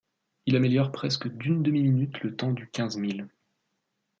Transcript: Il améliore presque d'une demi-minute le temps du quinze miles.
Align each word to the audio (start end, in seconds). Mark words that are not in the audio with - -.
Il 0.47 0.55
améliore 0.55 0.91
presque 0.91 1.27
d'une 1.29 1.61
demi-minute 1.61 2.21
le 2.21 2.35
temps 2.35 2.53
du 2.53 2.67
quinze 2.67 2.97
miles. 2.97 3.27